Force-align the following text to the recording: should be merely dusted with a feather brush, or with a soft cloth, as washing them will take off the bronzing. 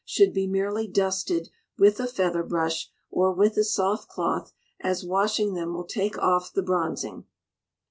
should 0.03 0.33
be 0.33 0.47
merely 0.47 0.87
dusted 0.87 1.47
with 1.77 1.99
a 1.99 2.07
feather 2.07 2.41
brush, 2.41 2.89
or 3.11 3.31
with 3.31 3.55
a 3.55 3.63
soft 3.63 4.07
cloth, 4.09 4.51
as 4.79 5.05
washing 5.05 5.53
them 5.53 5.75
will 5.75 5.85
take 5.85 6.17
off 6.17 6.51
the 6.51 6.63
bronzing. 6.63 7.23